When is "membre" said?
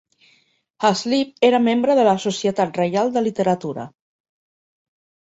1.65-1.97